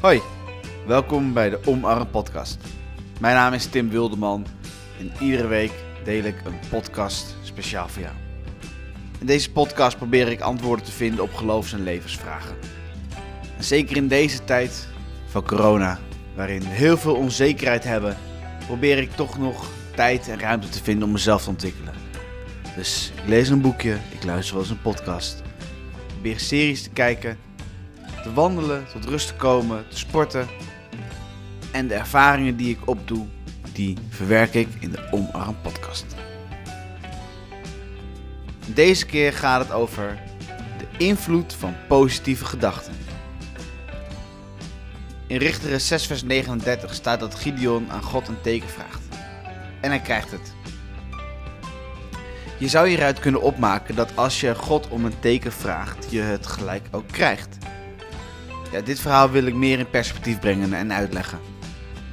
Hoi, 0.00 0.20
welkom 0.86 1.32
bij 1.32 1.50
de 1.50 1.60
Omarm 1.64 2.10
Podcast. 2.10 2.58
Mijn 3.18 3.34
naam 3.34 3.52
is 3.52 3.66
Tim 3.66 3.90
Wildeman 3.90 4.46
en 4.98 5.12
iedere 5.20 5.46
week 5.46 5.72
deel 6.04 6.24
ik 6.24 6.44
een 6.44 6.58
podcast 6.70 7.36
speciaal 7.42 7.88
voor 7.88 8.02
jou. 8.02 8.14
In 9.18 9.26
deze 9.26 9.52
podcast 9.52 9.96
probeer 9.96 10.28
ik 10.28 10.40
antwoorden 10.40 10.84
te 10.84 10.92
vinden 10.92 11.22
op 11.22 11.34
geloofs- 11.34 11.72
en 11.72 11.82
levensvragen. 11.82 12.56
En 13.56 13.64
zeker 13.64 13.96
in 13.96 14.08
deze 14.08 14.44
tijd 14.44 14.88
van 15.26 15.46
corona, 15.46 15.98
waarin 16.34 16.60
we 16.60 16.68
heel 16.68 16.96
veel 16.96 17.14
onzekerheid 17.14 17.84
hebben, 17.84 18.16
probeer 18.66 18.98
ik 18.98 19.10
toch 19.10 19.38
nog 19.38 19.68
tijd 19.94 20.28
en 20.28 20.40
ruimte 20.40 20.68
te 20.68 20.82
vinden 20.82 21.04
om 21.04 21.12
mezelf 21.12 21.42
te 21.42 21.50
ontwikkelen. 21.50 21.94
Dus 22.76 23.12
ik 23.22 23.28
lees 23.28 23.48
een 23.48 23.60
boekje, 23.60 23.96
ik 24.10 24.24
luister 24.24 24.54
wel 24.54 24.62
eens 24.62 24.72
een 24.72 24.82
podcast, 24.82 25.42
probeer 26.06 26.40
series 26.40 26.82
te 26.82 26.90
kijken 26.90 27.38
te 28.22 28.32
wandelen, 28.32 28.86
tot 28.92 29.04
rust 29.04 29.26
te 29.26 29.34
komen, 29.34 29.88
te 29.88 29.98
sporten. 29.98 30.48
En 31.70 31.88
de 31.88 31.94
ervaringen 31.94 32.56
die 32.56 32.70
ik 32.70 32.88
opdoe, 32.88 33.26
die 33.72 33.96
verwerk 34.08 34.54
ik 34.54 34.68
in 34.80 34.90
de 34.90 35.08
Omarm 35.10 35.56
podcast. 35.62 36.06
Deze 38.66 39.06
keer 39.06 39.32
gaat 39.32 39.60
het 39.60 39.72
over 39.72 40.18
de 40.78 41.04
invloed 41.04 41.54
van 41.54 41.74
positieve 41.88 42.44
gedachten. 42.44 42.92
In 45.26 45.36
Richteren 45.36 45.80
6 45.80 46.06
vers 46.06 46.22
39 46.22 46.94
staat 46.94 47.20
dat 47.20 47.34
Gideon 47.34 47.90
aan 47.90 48.02
God 48.02 48.28
een 48.28 48.40
teken 48.40 48.68
vraagt. 48.68 49.02
En 49.80 49.90
hij 49.90 50.00
krijgt 50.00 50.30
het. 50.30 50.52
Je 52.58 52.68
zou 52.68 52.88
hieruit 52.88 53.18
kunnen 53.18 53.42
opmaken 53.42 53.94
dat 53.94 54.16
als 54.16 54.40
je 54.40 54.54
God 54.54 54.88
om 54.88 55.04
een 55.04 55.18
teken 55.20 55.52
vraagt, 55.52 56.10
je 56.10 56.20
het 56.20 56.46
gelijk 56.46 56.88
ook 56.90 57.08
krijgt. 57.08 57.58
Ja, 58.72 58.80
dit 58.80 59.00
verhaal 59.00 59.30
wil 59.30 59.44
ik 59.44 59.54
meer 59.54 59.78
in 59.78 59.90
perspectief 59.90 60.38
brengen 60.38 60.72
en 60.72 60.92
uitleggen. 60.92 61.38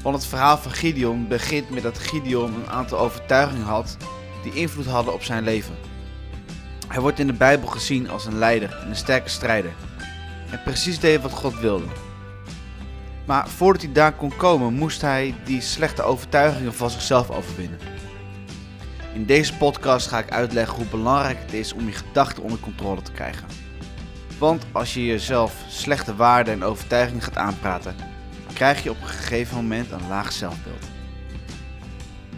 Want 0.01 0.15
het 0.15 0.25
verhaal 0.25 0.57
van 0.57 0.71
Gideon 0.71 1.27
begint 1.27 1.69
met 1.69 1.83
dat 1.83 1.97
Gideon 1.97 2.53
een 2.53 2.69
aantal 2.69 2.99
overtuigingen 2.99 3.65
had 3.65 3.97
die 4.43 4.53
invloed 4.53 4.85
hadden 4.85 5.13
op 5.13 5.23
zijn 5.23 5.43
leven. 5.43 5.75
Hij 6.87 7.01
wordt 7.01 7.19
in 7.19 7.27
de 7.27 7.33
Bijbel 7.33 7.67
gezien 7.67 8.09
als 8.09 8.25
een 8.25 8.37
leider 8.37 8.77
en 8.81 8.89
een 8.89 8.95
sterke 8.95 9.29
strijder. 9.29 9.71
En 10.49 10.61
precies 10.63 10.99
deed 10.99 11.21
wat 11.21 11.31
God 11.31 11.59
wilde. 11.59 11.85
Maar 13.25 13.47
voordat 13.49 13.81
hij 13.81 13.91
daar 13.91 14.13
kon 14.13 14.35
komen, 14.35 14.73
moest 14.73 15.01
hij 15.01 15.35
die 15.45 15.61
slechte 15.61 16.03
overtuigingen 16.03 16.73
van 16.73 16.89
zichzelf 16.89 17.29
overwinnen. 17.31 17.79
In 19.13 19.25
deze 19.25 19.57
podcast 19.57 20.07
ga 20.07 20.19
ik 20.19 20.31
uitleggen 20.31 20.75
hoe 20.75 20.85
belangrijk 20.85 21.39
het 21.39 21.53
is 21.53 21.73
om 21.73 21.85
je 21.85 21.91
gedachten 21.91 22.43
onder 22.43 22.59
controle 22.59 23.01
te 23.01 23.11
krijgen. 23.11 23.66
Want 24.37 24.65
als 24.71 24.93
je 24.93 25.05
jezelf 25.05 25.53
slechte 25.69 26.15
waarden 26.15 26.53
en 26.53 26.63
overtuigingen 26.63 27.21
gaat 27.21 27.37
aanpraten, 27.37 27.95
krijg 28.53 28.83
je 28.83 28.89
op 28.89 29.01
een 29.01 29.07
gegeven 29.07 29.55
moment 29.55 29.91
een 29.91 30.07
laag 30.07 30.31
zelfbeeld. 30.31 30.83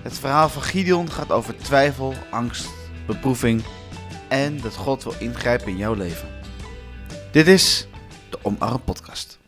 Het 0.01 0.19
verhaal 0.19 0.49
van 0.49 0.61
Gideon 0.61 1.11
gaat 1.11 1.31
over 1.31 1.57
twijfel, 1.57 2.13
angst, 2.29 2.69
beproeving 3.05 3.63
en 4.27 4.61
dat 4.61 4.75
God 4.75 5.03
wil 5.03 5.13
ingrijpen 5.19 5.67
in 5.67 5.77
jouw 5.77 5.93
leven. 5.93 6.27
Dit 7.31 7.47
is 7.47 7.87
de 8.29 8.39
Omarm 8.41 8.83
Podcast. 8.83 9.38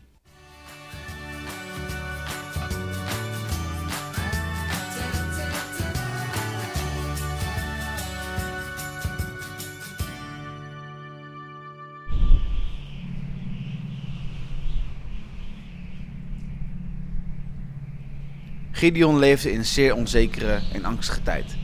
Gideon 18.82 19.18
leefde 19.18 19.52
in 19.52 19.58
een 19.58 19.64
zeer 19.64 19.94
onzekere 19.94 20.60
en 20.72 20.84
angstige 20.84 21.22
tijd. 21.22 21.56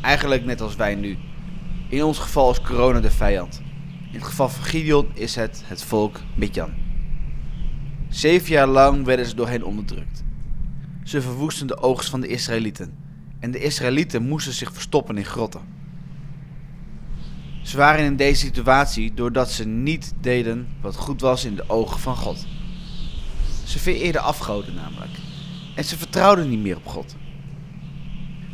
Eigenlijk 0.00 0.44
net 0.44 0.60
als 0.60 0.76
wij 0.76 0.94
nu. 0.94 1.18
In 1.88 2.02
ons 2.04 2.18
geval 2.18 2.50
is 2.50 2.60
corona 2.60 3.00
de 3.00 3.10
vijand. 3.10 3.62
In 4.06 4.18
het 4.18 4.24
geval 4.24 4.48
van 4.48 4.64
Gideon 4.64 5.10
is 5.14 5.34
het 5.34 5.62
het 5.64 5.82
volk 5.82 6.20
Midjan. 6.36 6.72
Zeven 8.08 8.52
jaar 8.52 8.66
lang 8.66 9.04
werden 9.04 9.26
ze 9.26 9.34
door 9.34 9.48
hen 9.48 9.62
onderdrukt. 9.62 10.22
Ze 11.04 11.22
verwoesten 11.22 11.66
de 11.66 11.78
oogst 11.78 12.10
van 12.10 12.20
de 12.20 12.28
Israëlieten. 12.28 12.94
En 13.40 13.50
de 13.50 13.60
Israëlieten 13.60 14.22
moesten 14.22 14.52
zich 14.52 14.72
verstoppen 14.72 15.16
in 15.16 15.24
grotten. 15.24 15.60
Ze 17.62 17.76
waren 17.76 18.04
in 18.04 18.16
deze 18.16 18.46
situatie 18.46 19.14
doordat 19.14 19.50
ze 19.50 19.66
niet 19.66 20.12
deden 20.20 20.68
wat 20.80 20.96
goed 20.96 21.20
was 21.20 21.44
in 21.44 21.54
de 21.54 21.68
ogen 21.68 22.00
van 22.00 22.16
God. 22.16 22.46
Ze 23.64 23.78
vereerden 23.78 24.22
afgoden 24.22 24.74
namelijk. 24.74 25.30
En 25.74 25.84
ze 25.84 25.98
vertrouwden 25.98 26.48
niet 26.48 26.62
meer 26.62 26.76
op 26.76 26.86
God. 26.86 27.16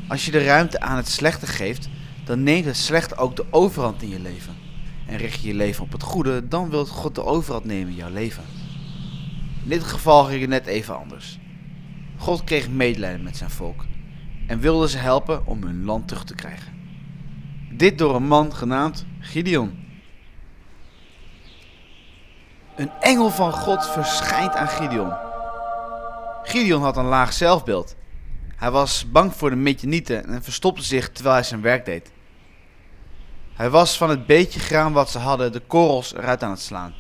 Als 0.09 0.25
je 0.25 0.31
de 0.31 0.45
ruimte 0.45 0.81
aan 0.81 0.97
het 0.97 1.09
slechte 1.09 1.47
geeft, 1.47 1.89
dan 2.25 2.43
neemt 2.43 2.65
het 2.65 2.77
slechte 2.77 3.17
ook 3.17 3.37
de 3.37 3.45
overhand 3.51 4.03
in 4.03 4.09
je 4.09 4.21
leven. 4.21 4.55
En 5.07 5.17
richt 5.17 5.41
je 5.41 5.49
je 5.49 5.55
leven 5.55 5.85
op 5.85 5.93
het 5.93 6.03
goede, 6.03 6.49
dan 6.49 6.71
wil 6.71 6.87
God 6.87 7.15
de 7.15 7.25
overhand 7.25 7.65
nemen 7.65 7.89
in 7.89 7.95
jouw 7.95 8.13
leven. 8.13 8.43
In 9.63 9.69
dit 9.69 9.83
geval 9.83 10.25
ging 10.25 10.41
het 10.41 10.51
net 10.51 10.67
even 10.67 10.99
anders. 10.99 11.39
God 12.17 12.45
kreeg 12.45 12.69
medelijden 12.69 13.23
met 13.23 13.37
zijn 13.37 13.51
volk 13.51 13.85
en 14.47 14.61
wilde 14.61 14.89
ze 14.89 14.99
helpen 14.99 15.47
om 15.47 15.63
hun 15.63 15.85
land 15.85 16.09
terug 16.09 16.25
te 16.25 16.35
krijgen. 16.35 16.73
Dit 17.73 17.99
door 17.99 18.15
een 18.15 18.27
man 18.27 18.55
genaamd 18.55 19.07
Gideon. 19.21 19.87
Een 22.77 22.91
engel 23.01 23.31
van 23.31 23.53
God 23.53 23.87
verschijnt 23.87 24.55
aan 24.55 24.69
Gideon. 24.69 25.28
Gideon 26.49 26.83
had 26.83 26.97
een 26.97 27.05
laag 27.05 27.33
zelfbeeld. 27.33 27.97
Hij 28.57 28.71
was 28.71 29.11
bang 29.11 29.35
voor 29.35 29.51
de 29.51 29.57
Midianieten 29.57 30.27
en 30.27 30.43
verstopte 30.43 30.83
zich 30.83 31.11
terwijl 31.11 31.35
hij 31.35 31.45
zijn 31.45 31.61
werk 31.61 31.85
deed. 31.85 32.13
Hij 33.55 33.71
was 33.71 33.97
van 33.97 34.11
het 34.11 34.27
beetje 34.27 34.61
graan 34.61 34.93
wat 34.93 35.11
ze 35.11 35.19
hadden 35.19 35.53
de 35.53 35.61
korrels 35.61 36.15
eruit 36.15 36.43
aan 36.43 36.51
het 36.51 36.61
slaan. 36.61 36.95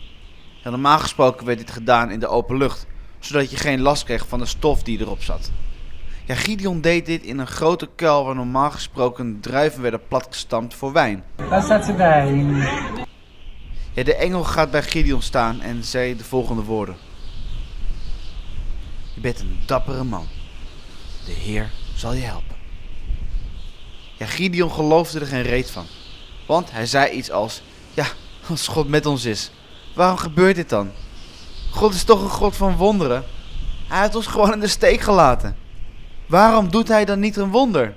En 0.62 0.70
normaal 0.70 0.98
gesproken 0.98 1.46
werd 1.46 1.58
dit 1.58 1.70
gedaan 1.70 2.10
in 2.10 2.20
de 2.20 2.28
open 2.28 2.56
lucht, 2.56 2.86
zodat 3.18 3.50
je 3.50 3.56
geen 3.56 3.80
last 3.80 4.04
kreeg 4.04 4.28
van 4.28 4.38
de 4.38 4.46
stof 4.46 4.82
die 4.82 5.00
erop 5.00 5.22
zat. 5.22 5.50
Ja, 6.24 6.34
Gideon 6.34 6.80
deed 6.80 7.06
dit 7.06 7.22
in 7.22 7.38
een 7.38 7.46
grote 7.46 7.88
kuil 7.96 8.24
waar 8.24 8.34
normaal 8.34 8.70
gesproken 8.70 9.40
druiven 9.40 9.82
werden 9.82 10.06
platgestampt 10.08 10.74
voor 10.74 10.92
wijn. 10.92 11.24
Daar 11.50 11.62
staat 11.62 11.84
ze 11.84 11.92
bij. 11.92 12.34
Ja, 13.92 14.02
de 14.02 14.14
engel 14.14 14.44
gaat 14.44 14.70
bij 14.70 14.82
Gideon 14.82 15.22
staan 15.22 15.60
en 15.60 15.84
zei 15.84 16.16
de 16.16 16.24
volgende 16.24 16.62
woorden. 16.62 17.07
Je 19.18 19.24
bent 19.24 19.40
een 19.40 19.60
dappere 19.66 20.04
man. 20.04 20.26
De 21.24 21.32
Heer 21.32 21.70
zal 21.94 22.12
je 22.12 22.22
helpen. 22.22 22.56
Ja, 24.18 24.26
Gideon 24.26 24.70
geloofde 24.70 25.20
er 25.20 25.26
geen 25.26 25.42
reet 25.42 25.70
van. 25.70 25.86
Want 26.46 26.70
hij 26.70 26.86
zei 26.86 27.10
iets 27.10 27.30
als: 27.30 27.62
Ja, 27.94 28.06
als 28.48 28.68
God 28.68 28.88
met 28.88 29.06
ons 29.06 29.24
is, 29.24 29.50
waarom 29.94 30.16
gebeurt 30.16 30.54
dit 30.54 30.68
dan? 30.68 30.92
God 31.70 31.94
is 31.94 32.04
toch 32.04 32.22
een 32.22 32.28
God 32.28 32.56
van 32.56 32.76
wonderen? 32.76 33.24
Hij 33.88 34.02
heeft 34.02 34.14
ons 34.14 34.26
gewoon 34.26 34.52
in 34.52 34.60
de 34.60 34.68
steek 34.68 35.00
gelaten. 35.00 35.56
Waarom 36.26 36.70
doet 36.70 36.88
hij 36.88 37.04
dan 37.04 37.20
niet 37.20 37.36
een 37.36 37.50
wonder? 37.50 37.96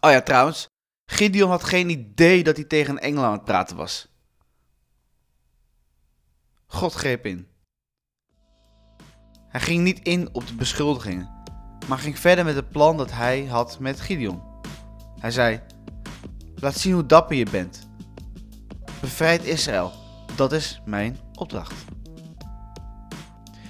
Oh 0.00 0.10
ja, 0.10 0.22
trouwens, 0.22 0.68
Gideon 1.06 1.50
had 1.50 1.64
geen 1.64 1.88
idee 1.88 2.44
dat 2.44 2.56
hij 2.56 2.64
tegen 2.64 2.94
een 2.94 3.02
engel 3.02 3.24
aan 3.24 3.32
het 3.32 3.44
praten 3.44 3.76
was. 3.76 4.08
God 6.66 6.94
greep 6.94 7.26
in. 7.26 7.49
Hij 9.50 9.60
ging 9.60 9.82
niet 9.82 10.00
in 10.02 10.28
op 10.32 10.46
de 10.46 10.54
beschuldigingen, 10.54 11.28
maar 11.88 11.98
ging 11.98 12.18
verder 12.18 12.44
met 12.44 12.54
het 12.54 12.68
plan 12.68 12.96
dat 12.96 13.12
hij 13.12 13.44
had 13.44 13.78
met 13.78 14.00
Gideon. 14.00 14.42
Hij 15.18 15.30
zei: 15.30 15.60
Laat 16.54 16.78
zien 16.78 16.92
hoe 16.92 17.06
dapper 17.06 17.36
je 17.36 17.46
bent. 17.50 17.88
Bevrijd 19.00 19.44
Israël. 19.44 19.92
Dat 20.36 20.52
is 20.52 20.80
mijn 20.84 21.18
opdracht. 21.34 21.74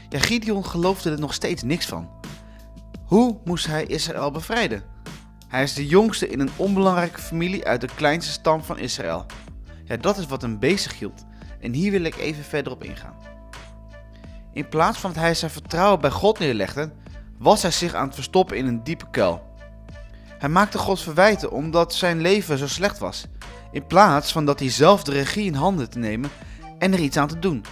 Ja, 0.08 0.18
Gideon 0.18 0.64
geloofde 0.66 1.10
er 1.10 1.18
nog 1.18 1.34
steeds 1.34 1.62
niks 1.62 1.86
van. 1.86 2.10
Hoe 3.04 3.40
moest 3.44 3.66
hij 3.66 3.84
Israël 3.84 4.30
bevrijden? 4.30 4.82
Hij 5.48 5.62
is 5.62 5.74
de 5.74 5.86
jongste 5.86 6.28
in 6.28 6.40
een 6.40 6.50
onbelangrijke 6.56 7.20
familie 7.20 7.66
uit 7.66 7.80
de 7.80 7.88
kleinste 7.94 8.32
stam 8.32 8.62
van 8.62 8.78
Israël. 8.78 9.26
Ja, 9.84 9.96
dat 9.96 10.18
is 10.18 10.26
wat 10.26 10.42
hem 10.42 10.58
bezig 10.58 10.98
hield. 10.98 11.24
En 11.60 11.72
hier 11.72 11.90
wil 11.90 12.04
ik 12.04 12.16
even 12.16 12.44
verder 12.44 12.72
op 12.72 12.84
ingaan. 12.84 13.14
In 14.52 14.68
plaats 14.68 14.98
van 14.98 15.12
dat 15.12 15.22
hij 15.22 15.34
zijn 15.34 15.50
vertrouwen 15.50 16.00
bij 16.00 16.10
God 16.10 16.38
neerlegde, 16.38 16.92
was 17.38 17.62
hij 17.62 17.70
zich 17.70 17.94
aan 17.94 18.06
het 18.06 18.14
verstoppen 18.14 18.56
in 18.56 18.66
een 18.66 18.84
diepe 18.84 19.10
kuil. 19.10 19.48
Hij 20.38 20.48
maakte 20.48 20.78
God 20.78 21.00
verwijten 21.00 21.50
omdat 21.50 21.94
zijn 21.94 22.20
leven 22.20 22.58
zo 22.58 22.66
slecht 22.66 22.98
was, 22.98 23.24
in 23.72 23.86
plaats 23.86 24.32
van 24.32 24.44
dat 24.44 24.58
hij 24.58 24.70
zelf 24.70 25.02
de 25.02 25.12
regie 25.12 25.44
in 25.44 25.54
handen 25.54 25.90
te 25.90 25.98
nemen 25.98 26.30
en 26.78 26.92
er 26.92 26.98
iets 26.98 27.16
aan 27.16 27.28
te 27.28 27.38
doen. 27.38 27.64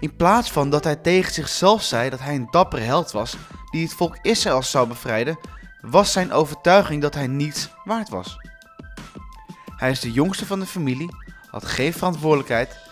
In 0.00 0.16
plaats 0.16 0.50
van 0.50 0.70
dat 0.70 0.84
hij 0.84 0.96
tegen 0.96 1.32
zichzelf 1.32 1.82
zei 1.82 2.10
dat 2.10 2.20
hij 2.20 2.34
een 2.34 2.48
dappere 2.50 2.82
held 2.82 3.10
was 3.10 3.36
die 3.70 3.82
het 3.82 3.94
volk 3.94 4.18
Israël 4.22 4.62
zou 4.62 4.88
bevrijden, 4.88 5.38
was 5.80 6.12
zijn 6.12 6.32
overtuiging 6.32 7.02
dat 7.02 7.14
hij 7.14 7.26
niets 7.26 7.68
waard 7.84 8.08
was. 8.08 8.36
Hij 9.76 9.90
is 9.90 10.00
de 10.00 10.12
jongste 10.12 10.46
van 10.46 10.60
de 10.60 10.66
familie, 10.66 11.08
had 11.50 11.64
geen 11.64 11.92
verantwoordelijkheid 11.92 12.83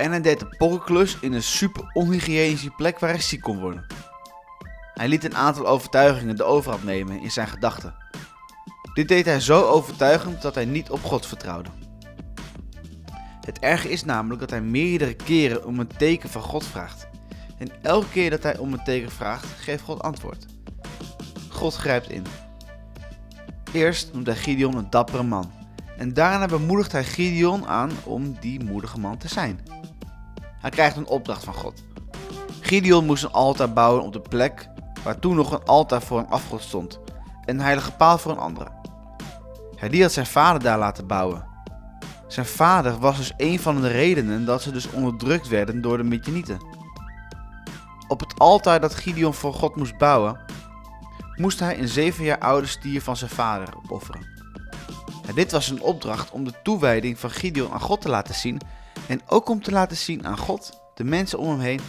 En 0.00 0.10
hij 0.10 0.20
deed 0.20 0.40
een 0.40 0.56
pokkenklus 0.58 1.18
in 1.20 1.32
een 1.32 1.42
super 1.42 1.90
onhygiënische 1.92 2.70
plek 2.70 2.98
waar 2.98 3.10
hij 3.10 3.20
ziek 3.20 3.40
kon 3.40 3.60
worden. 3.60 3.86
Hij 4.94 5.08
liet 5.08 5.24
een 5.24 5.36
aantal 5.36 5.66
overtuigingen 5.66 6.36
de 6.36 6.44
overhand 6.44 6.84
nemen 6.84 7.20
in 7.20 7.30
zijn 7.30 7.48
gedachten. 7.48 7.94
Dit 8.94 9.08
deed 9.08 9.24
hij 9.24 9.40
zo 9.40 9.62
overtuigend 9.62 10.42
dat 10.42 10.54
hij 10.54 10.64
niet 10.64 10.90
op 10.90 11.04
God 11.04 11.26
vertrouwde. 11.26 11.68
Het 13.40 13.58
erge 13.58 13.90
is 13.90 14.04
namelijk 14.04 14.40
dat 14.40 14.50
hij 14.50 14.60
meerdere 14.60 15.14
keren 15.14 15.64
om 15.64 15.78
een 15.78 15.96
teken 15.96 16.28
van 16.28 16.42
God 16.42 16.66
vraagt. 16.66 17.08
En 17.58 17.82
elke 17.82 18.08
keer 18.08 18.30
dat 18.30 18.42
hij 18.42 18.58
om 18.58 18.72
een 18.72 18.84
teken 18.84 19.10
vraagt, 19.10 19.46
geeft 19.46 19.82
God 19.82 20.02
antwoord. 20.02 20.46
God 21.48 21.74
grijpt 21.74 22.10
in. 22.10 22.26
Eerst 23.72 24.12
noemt 24.12 24.26
hij 24.26 24.36
Gideon 24.36 24.76
een 24.76 24.90
dappere 24.90 25.22
man. 25.22 25.59
En 26.00 26.14
daarna 26.14 26.46
bemoedigt 26.46 26.92
hij 26.92 27.04
Gideon 27.04 27.66
aan 27.66 27.90
om 28.04 28.36
die 28.40 28.64
moedige 28.64 29.00
man 29.00 29.16
te 29.16 29.28
zijn. 29.28 29.60
Hij 30.60 30.70
krijgt 30.70 30.96
een 30.96 31.06
opdracht 31.06 31.44
van 31.44 31.54
God. 31.54 31.84
Gideon 32.60 33.06
moest 33.06 33.22
een 33.24 33.32
altaar 33.32 33.72
bouwen 33.72 34.02
op 34.02 34.12
de 34.12 34.20
plek 34.20 34.68
waar 35.04 35.18
toen 35.18 35.36
nog 35.36 35.52
een 35.52 35.64
altaar 35.64 36.02
voor 36.02 36.18
een 36.18 36.28
afgod 36.28 36.62
stond 36.62 37.00
en 37.44 37.54
een 37.54 37.60
heilige 37.60 37.92
paal 37.92 38.18
voor 38.18 38.32
een 38.32 38.38
andere. 38.38 38.70
Hij 39.76 39.88
die 39.88 40.02
had 40.02 40.12
zijn 40.12 40.26
vader 40.26 40.62
daar 40.62 40.78
laten 40.78 41.06
bouwen. 41.06 41.46
Zijn 42.28 42.46
vader 42.46 42.98
was 42.98 43.16
dus 43.16 43.32
een 43.36 43.60
van 43.60 43.80
de 43.80 43.88
redenen 43.88 44.44
dat 44.44 44.62
ze 44.62 44.72
dus 44.72 44.90
onderdrukt 44.90 45.48
werden 45.48 45.80
door 45.80 45.96
de 45.96 46.04
Midianieten. 46.04 46.64
Op 48.08 48.20
het 48.20 48.38
altaar 48.38 48.80
dat 48.80 48.94
Gideon 48.94 49.34
voor 49.34 49.54
God 49.54 49.76
moest 49.76 49.98
bouwen, 49.98 50.40
moest 51.36 51.60
hij 51.60 51.78
een 51.78 51.88
zeven 51.88 52.24
jaar 52.24 52.38
oude 52.38 52.66
stier 52.66 53.02
van 53.02 53.16
zijn 53.16 53.30
vader 53.30 53.76
opofferen. 53.76 54.39
Dit 55.34 55.52
was 55.52 55.68
een 55.68 55.82
opdracht 55.82 56.30
om 56.30 56.44
de 56.44 56.54
toewijding 56.62 57.18
van 57.18 57.30
Gideon 57.30 57.72
aan 57.72 57.80
God 57.80 58.00
te 58.00 58.08
laten 58.08 58.34
zien 58.34 58.60
en 59.06 59.20
ook 59.26 59.48
om 59.48 59.62
te 59.62 59.70
laten 59.70 59.96
zien 59.96 60.26
aan 60.26 60.38
God, 60.38 60.80
de 60.94 61.04
mensen 61.04 61.38
om 61.38 61.48
hem 61.48 61.60
heen 61.60 61.80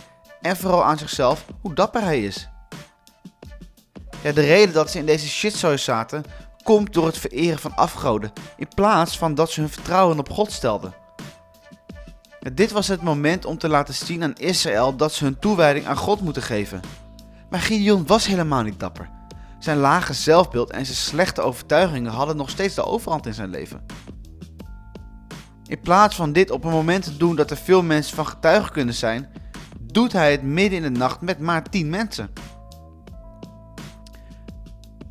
en 0.41 0.57
vooral 0.57 0.83
aan 0.83 0.97
zichzelf 0.97 1.45
hoe 1.61 1.73
dapper 1.73 2.01
hij 2.01 2.23
is. 2.23 2.49
Ja, 4.23 4.31
de 4.31 4.41
reden 4.41 4.73
dat 4.73 4.91
ze 4.91 4.97
in 4.97 5.05
deze 5.05 5.27
shitzooi 5.27 5.77
zaten, 5.77 6.23
komt 6.63 6.93
door 6.93 7.05
het 7.05 7.17
vereren 7.17 7.59
van 7.59 7.75
afgoden, 7.75 8.31
in 8.57 8.67
plaats 8.75 9.17
van 9.17 9.35
dat 9.35 9.51
ze 9.51 9.59
hun 9.59 9.69
vertrouwen 9.69 10.19
op 10.19 10.29
God 10.29 10.51
stelden. 10.51 10.93
Dit 12.53 12.71
was 12.71 12.87
het 12.87 13.01
moment 13.01 13.45
om 13.45 13.57
te 13.57 13.69
laten 13.69 13.93
zien 13.93 14.23
aan 14.23 14.35
Israël 14.35 14.95
dat 14.95 15.13
ze 15.13 15.23
hun 15.23 15.39
toewijding 15.39 15.85
aan 15.85 15.97
God 15.97 16.21
moeten 16.21 16.41
geven. 16.41 16.81
Maar 17.49 17.59
Gideon 17.59 18.07
was 18.07 18.25
helemaal 18.25 18.63
niet 18.63 18.79
dapper. 18.79 19.09
Zijn 19.61 19.77
lage 19.77 20.13
zelfbeeld 20.13 20.71
en 20.71 20.85
zijn 20.85 20.97
slechte 20.97 21.41
overtuigingen 21.41 22.11
hadden 22.11 22.37
nog 22.37 22.49
steeds 22.49 22.75
de 22.75 22.85
overhand 22.85 23.25
in 23.25 23.33
zijn 23.33 23.49
leven. 23.49 23.85
In 25.65 25.79
plaats 25.79 26.15
van 26.15 26.33
dit 26.33 26.51
op 26.51 26.63
een 26.63 26.71
moment 26.71 27.03
te 27.03 27.17
doen 27.17 27.35
dat 27.35 27.51
er 27.51 27.57
veel 27.57 27.83
mensen 27.83 28.15
van 28.15 28.27
getuigen 28.27 28.71
kunnen 28.71 28.93
zijn, 28.93 29.29
doet 29.79 30.11
hij 30.11 30.31
het 30.31 30.43
midden 30.43 30.83
in 30.83 30.93
de 30.93 30.99
nacht 30.99 31.21
met 31.21 31.39
maar 31.39 31.69
10 31.69 31.89
mensen. 31.89 32.29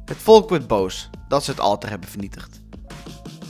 Het 0.05 0.17
volk 0.17 0.49
wordt 0.49 0.67
boos 0.67 1.11
dat 1.29 1.45
ze 1.45 1.51
het 1.51 1.61
altaar 1.61 1.91
hebben 1.91 2.09
vernietigd. 2.09 2.61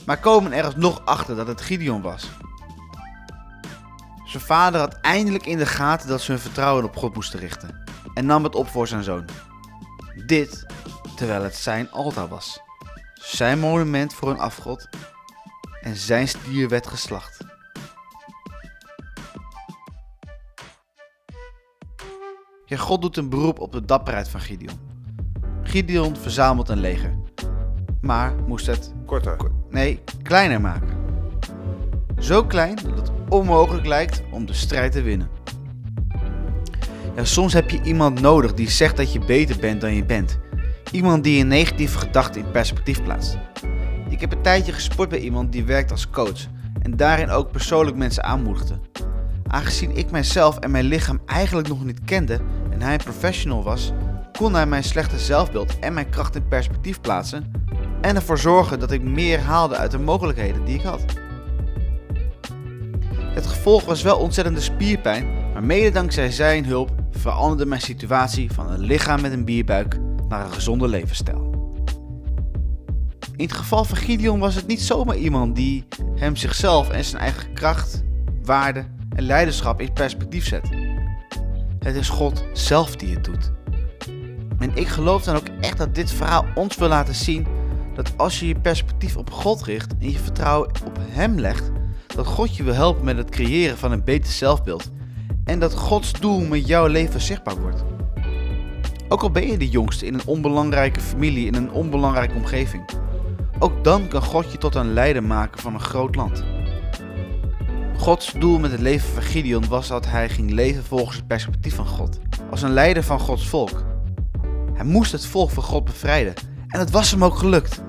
Maar 0.06 0.20
komen 0.20 0.52
er 0.52 0.72
nog 0.76 1.04
achter 1.04 1.36
dat 1.36 1.46
het 1.46 1.60
Gideon 1.60 2.02
was. 2.02 2.30
Zijn 4.24 4.42
vader 4.42 4.80
had 4.80 4.98
eindelijk 5.00 5.46
in 5.46 5.58
de 5.58 5.66
gaten 5.66 6.08
dat 6.08 6.20
ze 6.20 6.30
hun 6.30 6.40
vertrouwen 6.40 6.84
op 6.84 6.96
God 6.96 7.14
moesten 7.14 7.40
richten 7.40 7.84
en 8.14 8.26
nam 8.26 8.44
het 8.44 8.54
op 8.54 8.68
voor 8.68 8.88
zijn 8.88 9.02
zoon. 9.02 9.24
Dit 10.26 10.66
terwijl 11.20 11.42
het 11.42 11.56
zijn 11.56 11.90
altaar 11.90 12.28
was, 12.28 12.60
zijn 13.14 13.58
monument 13.58 14.14
voor 14.14 14.30
een 14.30 14.38
afgod 14.38 14.88
en 15.80 15.96
zijn 15.96 16.28
stier 16.28 16.68
werd 16.68 16.86
geslacht. 16.86 17.44
Ja, 22.64 22.76
God 22.76 23.00
doet 23.02 23.16
een 23.16 23.28
beroep 23.28 23.58
op 23.58 23.72
de 23.72 23.84
dapperheid 23.84 24.28
van 24.28 24.40
Gideon. 24.40 24.78
Gideon 25.62 26.16
verzamelt 26.16 26.68
een 26.68 26.80
leger, 26.80 27.18
maar 28.00 28.34
moest 28.46 28.66
het 28.66 28.92
korter, 29.06 29.36
nee, 29.70 30.02
kleiner 30.22 30.60
maken. 30.60 30.98
Zo 32.18 32.44
klein 32.44 32.76
dat 32.76 32.96
het 32.96 33.10
onmogelijk 33.28 33.86
lijkt 33.86 34.22
om 34.30 34.46
de 34.46 34.54
strijd 34.54 34.92
te 34.92 35.02
winnen. 35.02 35.28
Ja, 37.16 37.24
soms 37.24 37.52
heb 37.52 37.70
je 37.70 37.82
iemand 37.82 38.20
nodig 38.20 38.54
die 38.54 38.70
zegt 38.70 38.96
dat 38.96 39.12
je 39.12 39.18
beter 39.18 39.58
bent 39.58 39.80
dan 39.80 39.94
je 39.94 40.04
bent. 40.04 40.38
Iemand 40.92 41.24
die 41.24 41.40
een 41.40 41.48
negatieve 41.48 41.98
gedachte 41.98 42.38
in 42.38 42.50
perspectief 42.50 43.02
plaatst. 43.02 43.38
Ik 44.08 44.20
heb 44.20 44.32
een 44.32 44.42
tijdje 44.42 44.72
gesport 44.72 45.08
bij 45.08 45.18
iemand 45.18 45.52
die 45.52 45.64
werkt 45.64 45.90
als 45.90 46.10
coach 46.10 46.46
en 46.82 46.96
daarin 46.96 47.30
ook 47.30 47.50
persoonlijk 47.50 47.96
mensen 47.96 48.24
aanmoedigde. 48.24 48.80
Aangezien 49.46 49.96
ik 49.96 50.10
mijzelf 50.10 50.58
en 50.58 50.70
mijn 50.70 50.84
lichaam 50.84 51.20
eigenlijk 51.26 51.68
nog 51.68 51.84
niet 51.84 52.04
kende 52.04 52.40
en 52.70 52.82
hij 52.82 52.92
een 52.92 53.04
professional 53.04 53.62
was, 53.62 53.92
kon 54.38 54.54
hij 54.54 54.66
mijn 54.66 54.84
slechte 54.84 55.18
zelfbeeld 55.18 55.78
en 55.78 55.94
mijn 55.94 56.08
kracht 56.08 56.36
in 56.36 56.48
perspectief 56.48 57.00
plaatsen 57.00 57.52
en 58.00 58.16
ervoor 58.16 58.38
zorgen 58.38 58.78
dat 58.78 58.90
ik 58.90 59.02
meer 59.02 59.40
haalde 59.40 59.76
uit 59.76 59.90
de 59.90 59.98
mogelijkheden 59.98 60.64
die 60.64 60.78
ik 60.78 60.82
had. 60.82 61.04
Het 63.34 63.46
gevolg 63.46 63.84
was 63.84 64.02
wel 64.02 64.18
ontzettende 64.18 64.60
spierpijn, 64.60 65.52
maar 65.52 65.64
mede 65.64 65.90
dankzij 65.90 66.30
zijn 66.30 66.64
hulp 66.64 66.90
veranderde 67.10 67.66
mijn 67.66 67.80
situatie 67.80 68.52
van 68.52 68.70
een 68.70 68.80
lichaam 68.80 69.20
met 69.20 69.32
een 69.32 69.44
bierbuik 69.44 69.98
naar 70.30 70.44
een 70.44 70.52
gezonde 70.52 70.88
levensstijl. 70.88 71.50
In 73.36 73.46
het 73.46 73.52
geval 73.52 73.84
van 73.84 73.96
Gideon 73.96 74.38
was 74.38 74.54
het 74.54 74.66
niet 74.66 74.80
zomaar 74.80 75.16
iemand 75.16 75.56
die 75.56 75.84
hem 76.14 76.36
zichzelf 76.36 76.90
en 76.90 77.04
zijn 77.04 77.22
eigen 77.22 77.52
kracht, 77.52 78.02
waarde 78.42 78.84
en 79.16 79.22
leiderschap 79.22 79.80
in 79.80 79.92
perspectief 79.92 80.46
zet. 80.46 80.68
Het 81.78 81.96
is 81.96 82.08
God 82.08 82.44
zelf 82.52 82.96
die 82.96 83.14
het 83.14 83.24
doet. 83.24 83.52
En 84.58 84.70
ik 84.74 84.88
geloof 84.88 85.22
dan 85.22 85.36
ook 85.36 85.48
echt 85.60 85.78
dat 85.78 85.94
dit 85.94 86.12
verhaal 86.12 86.44
ons 86.54 86.76
wil 86.76 86.88
laten 86.88 87.14
zien 87.14 87.46
dat 87.94 88.12
als 88.16 88.40
je 88.40 88.46
je 88.46 88.60
perspectief 88.60 89.16
op 89.16 89.30
God 89.30 89.62
richt 89.62 89.94
en 89.98 90.10
je 90.10 90.18
vertrouwen 90.18 90.70
op 90.84 90.98
Hem 91.00 91.38
legt, 91.38 91.70
dat 92.06 92.26
God 92.26 92.56
je 92.56 92.62
wil 92.62 92.74
helpen 92.74 93.04
met 93.04 93.16
het 93.16 93.30
creëren 93.30 93.78
van 93.78 93.92
een 93.92 94.04
beter 94.04 94.32
zelfbeeld. 94.32 94.90
En 95.44 95.58
dat 95.58 95.74
Gods 95.74 96.12
doel 96.12 96.40
met 96.40 96.66
jouw 96.66 96.86
leven 96.86 97.20
zichtbaar 97.20 97.60
wordt. 97.60 97.84
Ook 99.12 99.22
al 99.22 99.30
ben 99.30 99.46
je 99.46 99.58
de 99.58 99.68
jongste 99.68 100.06
in 100.06 100.14
een 100.14 100.26
onbelangrijke 100.26 101.00
familie, 101.00 101.46
in 101.46 101.54
een 101.54 101.70
onbelangrijke 101.70 102.34
omgeving. 102.34 102.82
Ook 103.58 103.84
dan 103.84 104.08
kan 104.08 104.22
God 104.22 104.52
je 104.52 104.58
tot 104.58 104.74
een 104.74 104.92
leider 104.92 105.22
maken 105.22 105.60
van 105.60 105.74
een 105.74 105.80
groot 105.80 106.14
land. 106.14 106.44
Gods 107.96 108.32
doel 108.38 108.58
met 108.58 108.70
het 108.70 108.80
leven 108.80 109.08
van 109.08 109.22
Gideon 109.22 109.68
was 109.68 109.88
dat 109.88 110.06
hij 110.06 110.28
ging 110.28 110.50
leven 110.50 110.84
volgens 110.84 111.16
het 111.16 111.26
perspectief 111.26 111.74
van 111.74 111.86
God. 111.86 112.20
Als 112.50 112.62
een 112.62 112.72
leider 112.72 113.02
van 113.02 113.20
Gods 113.20 113.48
volk. 113.48 113.84
Hij 114.74 114.84
moest 114.84 115.12
het 115.12 115.26
volk 115.26 115.50
van 115.50 115.62
God 115.62 115.84
bevrijden. 115.84 116.34
En 116.68 116.78
het 116.78 116.90
was 116.90 117.10
hem 117.10 117.24
ook 117.24 117.38
gelukt. 117.38 117.82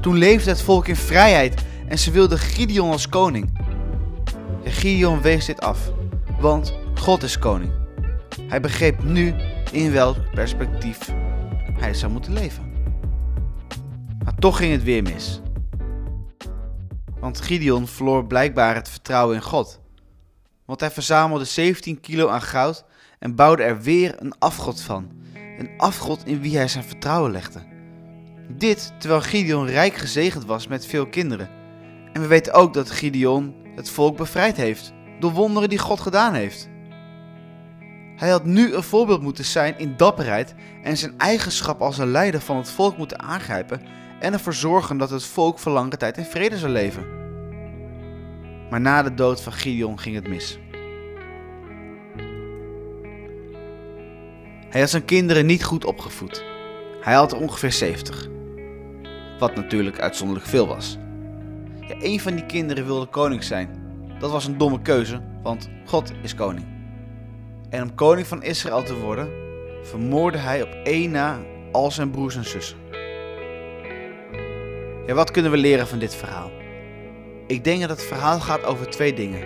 Toen 0.00 0.16
leefde 0.16 0.50
het 0.50 0.62
volk 0.62 0.88
in 0.88 0.96
vrijheid 0.96 1.64
en 1.88 1.98
ze 1.98 2.10
wilden 2.10 2.38
Gideon 2.38 2.90
als 2.90 3.08
koning. 3.08 3.58
Gideon 4.64 5.20
wees 5.20 5.44
dit 5.44 5.60
af, 5.60 5.78
want 6.40 6.74
God 6.94 7.22
is 7.22 7.38
koning. 7.38 7.70
Hij 8.48 8.60
begreep 8.60 9.04
nu 9.04 9.34
in 9.76 9.92
welk 9.92 10.30
perspectief 10.30 10.98
hij 11.78 11.94
zou 11.94 12.12
moeten 12.12 12.32
leven. 12.32 12.72
Maar 14.24 14.34
toch 14.34 14.56
ging 14.56 14.72
het 14.72 14.82
weer 14.82 15.02
mis. 15.02 15.40
Want 17.20 17.40
Gideon 17.40 17.86
verloor 17.86 18.26
blijkbaar 18.26 18.74
het 18.74 18.88
vertrouwen 18.88 19.34
in 19.34 19.42
God. 19.42 19.80
Want 20.64 20.80
hij 20.80 20.90
verzamelde 20.90 21.44
17 21.44 22.00
kilo 22.00 22.28
aan 22.28 22.42
goud 22.42 22.84
en 23.18 23.34
bouwde 23.34 23.62
er 23.62 23.80
weer 23.80 24.14
een 24.18 24.38
afgod 24.38 24.80
van. 24.80 25.10
Een 25.58 25.70
afgod 25.76 26.26
in 26.26 26.40
wie 26.40 26.56
hij 26.56 26.68
zijn 26.68 26.84
vertrouwen 26.84 27.30
legde. 27.30 27.60
Dit 28.48 28.92
terwijl 28.98 29.20
Gideon 29.20 29.66
rijk 29.66 29.94
gezegend 29.94 30.44
was 30.44 30.66
met 30.66 30.86
veel 30.86 31.06
kinderen. 31.06 31.48
En 32.12 32.20
we 32.20 32.26
weten 32.26 32.52
ook 32.52 32.74
dat 32.74 32.90
Gideon 32.90 33.54
het 33.74 33.90
volk 33.90 34.16
bevrijd 34.16 34.56
heeft 34.56 34.92
door 35.20 35.32
wonderen 35.32 35.68
die 35.68 35.78
God 35.78 36.00
gedaan 36.00 36.34
heeft. 36.34 36.68
Hij 38.16 38.28
had 38.28 38.44
nu 38.44 38.74
een 38.74 38.82
voorbeeld 38.82 39.22
moeten 39.22 39.44
zijn 39.44 39.78
in 39.78 39.94
dapperheid 39.96 40.54
en 40.82 40.96
zijn 40.96 41.14
eigenschap 41.18 41.80
als 41.80 41.98
een 41.98 42.10
leider 42.10 42.40
van 42.40 42.56
het 42.56 42.70
volk 42.70 42.96
moeten 42.96 43.20
aangrijpen 43.20 43.80
en 44.20 44.32
ervoor 44.32 44.54
zorgen 44.54 44.98
dat 44.98 45.10
het 45.10 45.24
volk 45.24 45.58
voor 45.58 45.72
lange 45.72 45.96
tijd 45.96 46.16
in 46.16 46.24
vrede 46.24 46.58
zou 46.58 46.72
leven. 46.72 47.06
Maar 48.70 48.80
na 48.80 49.02
de 49.02 49.14
dood 49.14 49.42
van 49.42 49.52
Gideon 49.52 49.98
ging 49.98 50.14
het 50.14 50.28
mis. 50.28 50.58
Hij 54.70 54.80
had 54.80 54.90
zijn 54.90 55.04
kinderen 55.04 55.46
niet 55.46 55.64
goed 55.64 55.84
opgevoed. 55.84 56.44
Hij 57.00 57.14
had 57.14 57.32
er 57.32 57.38
ongeveer 57.38 57.72
70. 57.72 58.28
Wat 59.38 59.54
natuurlijk 59.54 60.00
uitzonderlijk 60.00 60.46
veel 60.46 60.66
was. 60.66 60.98
Ja, 61.80 61.94
een 61.98 62.20
van 62.20 62.34
die 62.34 62.46
kinderen 62.46 62.86
wilde 62.86 63.06
koning 63.06 63.44
zijn. 63.44 63.68
Dat 64.18 64.30
was 64.30 64.46
een 64.46 64.58
domme 64.58 64.82
keuze, 64.82 65.20
want 65.42 65.68
God 65.84 66.12
is 66.22 66.34
koning. 66.34 66.75
En 67.68 67.82
om 67.82 67.94
koning 67.94 68.26
van 68.26 68.42
Israël 68.42 68.82
te 68.82 68.94
worden, 68.94 69.28
vermoordde 69.82 70.38
hij 70.38 70.62
op 70.62 70.74
één 70.84 71.10
na 71.10 71.40
al 71.72 71.90
zijn 71.90 72.10
broers 72.10 72.36
en 72.36 72.44
zussen. 72.44 72.76
Ja, 75.06 75.14
wat 75.14 75.30
kunnen 75.30 75.50
we 75.50 75.56
leren 75.56 75.86
van 75.86 75.98
dit 75.98 76.14
verhaal? 76.14 76.50
Ik 77.46 77.64
denk 77.64 77.80
dat 77.80 77.90
het 77.90 78.02
verhaal 78.02 78.40
gaat 78.40 78.64
over 78.64 78.90
twee 78.90 79.14
dingen. 79.14 79.40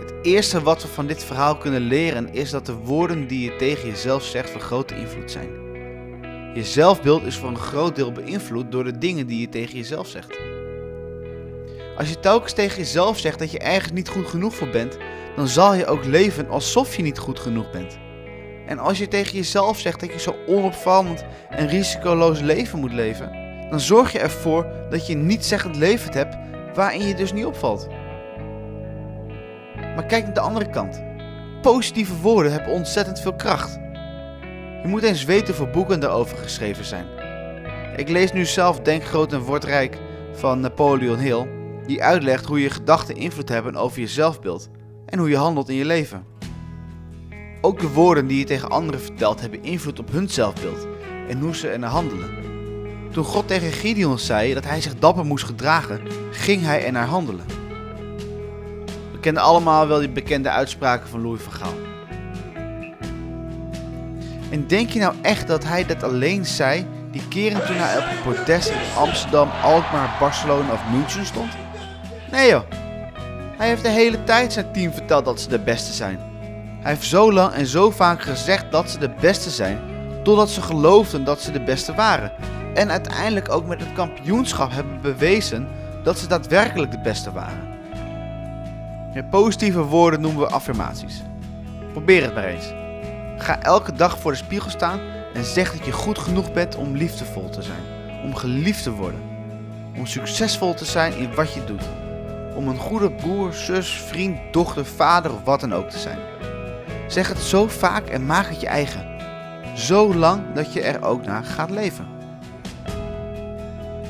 Het 0.00 0.14
eerste 0.22 0.62
wat 0.62 0.82
we 0.82 0.88
van 0.88 1.06
dit 1.06 1.24
verhaal 1.24 1.56
kunnen 1.56 1.80
leren 1.80 2.32
is 2.32 2.50
dat 2.50 2.66
de 2.66 2.74
woorden 2.74 3.26
die 3.26 3.50
je 3.50 3.56
tegen 3.56 3.88
jezelf 3.88 4.24
zegt 4.24 4.50
van 4.50 4.60
grote 4.60 4.96
invloed 4.96 5.30
zijn. 5.30 5.48
Je 6.54 6.64
zelfbeeld 6.64 7.22
is 7.22 7.36
voor 7.36 7.48
een 7.48 7.58
groot 7.58 7.96
deel 7.96 8.12
beïnvloed 8.12 8.72
door 8.72 8.84
de 8.84 8.98
dingen 8.98 9.26
die 9.26 9.40
je 9.40 9.48
tegen 9.48 9.76
jezelf 9.76 10.06
zegt. 10.06 10.38
Als 11.96 12.08
je 12.08 12.20
telkens 12.20 12.52
tegen 12.52 12.78
jezelf 12.78 13.18
zegt 13.18 13.38
dat 13.38 13.50
je 13.50 13.58
ergens 13.58 13.92
niet 13.92 14.08
goed 14.08 14.26
genoeg 14.26 14.54
voor 14.54 14.68
bent, 14.68 14.96
dan 15.36 15.48
zal 15.48 15.74
je 15.74 15.86
ook 15.86 16.04
leven 16.04 16.48
alsof 16.48 16.96
je 16.96 17.02
niet 17.02 17.18
goed 17.18 17.40
genoeg 17.40 17.70
bent. 17.70 17.98
En 18.66 18.78
als 18.78 18.98
je 18.98 19.08
tegen 19.08 19.36
jezelf 19.36 19.78
zegt 19.78 20.00
dat 20.00 20.12
je 20.12 20.18
zo 20.18 20.36
onopvallend 20.46 21.24
en 21.50 21.68
risicoloos 21.68 22.40
leven 22.40 22.78
moet 22.78 22.92
leven, 22.92 23.32
dan 23.70 23.80
zorg 23.80 24.12
je 24.12 24.18
ervoor 24.18 24.66
dat 24.90 25.06
je 25.06 25.16
niet 25.16 25.44
zeggend 25.44 25.76
leven 25.76 26.12
hebt 26.12 26.36
waarin 26.74 27.06
je 27.06 27.14
dus 27.14 27.32
niet 27.32 27.44
opvalt. 27.44 27.88
Maar 29.76 30.06
kijk 30.06 30.24
naar 30.24 30.34
de 30.34 30.40
andere 30.40 30.70
kant. 30.70 31.04
Positieve 31.62 32.16
woorden 32.16 32.52
hebben 32.52 32.72
ontzettend 32.72 33.20
veel 33.20 33.34
kracht. 33.34 33.78
Je 34.82 34.88
moet 34.88 35.02
eens 35.02 35.24
weten 35.24 35.46
hoeveel 35.46 35.72
boeken 35.72 36.00
daarover 36.00 36.36
geschreven 36.36 36.84
zijn. 36.84 37.06
Ik 37.96 38.08
lees 38.08 38.32
nu 38.32 38.44
zelf 38.44 38.80
Denk 38.80 39.04
groot 39.04 39.32
en 39.32 39.40
word 39.40 39.64
rijk 39.64 39.98
van 40.32 40.60
Napoleon 40.60 41.18
Hill, 41.18 41.55
die 41.86 42.02
uitlegt 42.02 42.46
hoe 42.46 42.60
je 42.60 42.70
gedachten 42.70 43.16
invloed 43.16 43.48
hebben 43.48 43.76
over 43.76 44.00
je 44.00 44.08
zelfbeeld 44.08 44.68
en 45.06 45.18
hoe 45.18 45.28
je 45.28 45.36
handelt 45.36 45.68
in 45.68 45.74
je 45.74 45.84
leven. 45.84 46.24
Ook 47.60 47.80
de 47.80 47.88
woorden 47.88 48.26
die 48.26 48.38
je 48.38 48.44
tegen 48.44 48.70
anderen 48.70 49.00
vertelt 49.00 49.40
hebben 49.40 49.62
invloed 49.62 49.98
op 49.98 50.10
hun 50.10 50.28
zelfbeeld 50.28 50.86
en 51.28 51.40
hoe 51.40 51.56
ze 51.56 51.68
ernaar 51.68 51.90
handelen. 51.90 52.30
Toen 53.12 53.24
God 53.24 53.48
tegen 53.48 53.72
Gideon 53.72 54.18
zei 54.18 54.54
dat 54.54 54.64
hij 54.64 54.80
zich 54.80 54.98
dapper 54.98 55.24
moest 55.24 55.44
gedragen, 55.44 56.00
ging 56.30 56.62
hij 56.62 56.84
ernaar 56.84 57.06
handelen. 57.06 57.44
We 59.12 59.20
kennen 59.20 59.42
allemaal 59.42 59.88
wel 59.88 59.98
die 59.98 60.08
bekende 60.08 60.50
uitspraken 60.50 61.08
van 61.08 61.22
Louis 61.22 61.42
van 61.42 61.52
Gaal. 61.52 61.74
En 64.50 64.66
denk 64.66 64.90
je 64.90 64.98
nou 64.98 65.14
echt 65.22 65.46
dat 65.46 65.64
hij 65.64 65.86
dat 65.86 66.02
alleen 66.02 66.46
zei 66.46 66.86
die 67.10 67.28
keren 67.28 67.66
toen 67.66 67.76
hij 67.76 67.98
op 67.98 68.04
het 68.04 68.22
protest 68.22 68.68
in 68.68 68.96
Amsterdam, 68.96 69.48
Alkmaar, 69.62 70.16
Barcelona 70.20 70.72
of 70.72 70.80
München 70.92 71.26
stond? 71.26 71.65
Nee 72.36 72.50
joh. 72.50 72.62
Hij 73.56 73.68
heeft 73.68 73.82
de 73.82 73.88
hele 73.88 74.24
tijd 74.24 74.52
zijn 74.52 74.72
team 74.72 74.92
verteld 74.92 75.24
dat 75.24 75.40
ze 75.40 75.48
de 75.48 75.58
beste 75.58 75.92
zijn. 75.92 76.18
Hij 76.80 76.92
heeft 76.92 77.06
zo 77.06 77.32
lang 77.32 77.52
en 77.52 77.66
zo 77.66 77.90
vaak 77.90 78.22
gezegd 78.22 78.70
dat 78.70 78.90
ze 78.90 78.98
de 78.98 79.10
beste 79.20 79.50
zijn, 79.50 79.78
totdat 80.22 80.50
ze 80.50 80.62
geloofden 80.62 81.24
dat 81.24 81.40
ze 81.40 81.50
de 81.50 81.60
beste 81.60 81.94
waren. 81.94 82.32
En 82.74 82.90
uiteindelijk 82.90 83.50
ook 83.50 83.66
met 83.66 83.80
het 83.80 83.92
kampioenschap 83.92 84.72
hebben 84.72 85.00
bewezen 85.00 85.68
dat 86.02 86.18
ze 86.18 86.26
daadwerkelijk 86.26 86.90
de 86.90 87.00
beste 87.00 87.32
waren. 87.32 87.78
Met 89.14 89.30
positieve 89.30 89.82
woorden 89.82 90.20
noemen 90.20 90.40
we 90.40 90.48
affirmaties. 90.48 91.22
Probeer 91.92 92.22
het 92.22 92.34
maar 92.34 92.44
eens. 92.44 92.72
Ga 93.38 93.62
elke 93.62 93.92
dag 93.92 94.18
voor 94.18 94.30
de 94.30 94.38
spiegel 94.38 94.70
staan 94.70 95.00
en 95.34 95.44
zeg 95.44 95.72
dat 95.72 95.86
je 95.86 95.92
goed 95.92 96.18
genoeg 96.18 96.52
bent 96.52 96.76
om 96.76 96.96
liefdevol 96.96 97.48
te 97.48 97.62
zijn, 97.62 97.82
om 98.24 98.34
geliefd 98.34 98.82
te 98.82 98.92
worden, 98.92 99.20
om 99.96 100.06
succesvol 100.06 100.74
te 100.74 100.84
zijn 100.84 101.16
in 101.16 101.34
wat 101.34 101.54
je 101.54 101.64
doet, 101.64 101.82
om 102.56 102.68
een 102.68 102.78
goede 102.78 103.10
broer, 103.10 103.52
zus, 103.52 104.02
vriend, 104.02 104.38
dochter, 104.52 104.86
vader 104.86 105.32
of 105.32 105.44
wat 105.44 105.60
dan 105.60 105.74
ook 105.74 105.90
te 105.90 105.98
zijn. 105.98 106.18
Zeg 107.06 107.28
het 107.28 107.38
zo 107.38 107.66
vaak 107.66 108.06
en 108.06 108.26
maak 108.26 108.48
het 108.48 108.60
je 108.60 108.66
eigen. 108.66 109.06
Zo 109.74 110.14
lang 110.14 110.42
dat 110.54 110.72
je 110.72 110.82
er 110.82 111.04
ook 111.04 111.24
naar 111.24 111.44
gaat 111.44 111.70
leven. 111.70 112.06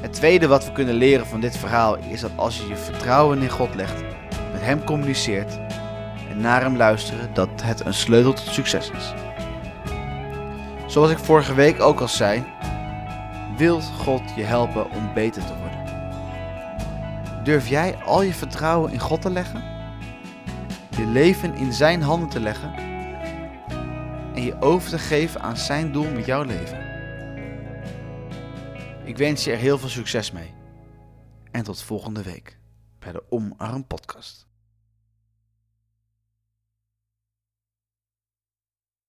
Het 0.00 0.12
tweede 0.12 0.46
wat 0.46 0.64
we 0.64 0.72
kunnen 0.72 0.94
leren 0.94 1.26
van 1.26 1.40
dit 1.40 1.56
verhaal 1.56 1.96
is 1.96 2.20
dat 2.20 2.30
als 2.36 2.58
je 2.58 2.68
je 2.68 2.76
vertrouwen 2.76 3.42
in 3.42 3.50
God 3.50 3.74
legt, 3.74 4.02
met 4.52 4.60
Hem 4.60 4.84
communiceert 4.84 5.58
en 6.30 6.40
naar 6.40 6.60
Hem 6.60 6.76
luisteren, 6.76 7.34
dat 7.34 7.48
het 7.62 7.86
een 7.86 7.94
sleutel 7.94 8.32
tot 8.32 8.46
succes 8.46 8.90
is. 8.90 9.14
Zoals 10.86 11.10
ik 11.10 11.18
vorige 11.18 11.54
week 11.54 11.80
ook 11.80 12.00
al 12.00 12.08
zei, 12.08 12.44
wil 13.56 13.80
God 13.80 14.22
je 14.36 14.42
helpen 14.42 14.90
om 14.90 15.14
beter 15.14 15.44
te 15.44 15.56
worden. 15.60 15.75
Durf 17.46 17.68
jij 17.68 17.96
al 17.96 18.22
je 18.22 18.32
vertrouwen 18.32 18.92
in 18.92 18.98
God 18.98 19.22
te 19.22 19.30
leggen? 19.30 19.62
Je 20.90 21.06
leven 21.06 21.54
in 21.54 21.72
Zijn 21.72 22.02
handen 22.02 22.28
te 22.28 22.40
leggen? 22.40 22.74
En 24.34 24.42
je 24.42 24.60
over 24.60 24.90
te 24.90 24.98
geven 24.98 25.40
aan 25.40 25.56
Zijn 25.56 25.92
doel 25.92 26.10
met 26.10 26.26
jouw 26.26 26.42
leven? 26.42 26.78
Ik 29.04 29.16
wens 29.16 29.44
je 29.44 29.52
er 29.52 29.58
heel 29.58 29.78
veel 29.78 29.88
succes 29.88 30.30
mee. 30.30 30.54
En 31.50 31.64
tot 31.64 31.82
volgende 31.82 32.22
week 32.22 32.58
bij 32.98 33.12
de 33.12 33.22
Omarm 33.28 33.86
Podcast. 33.86 34.45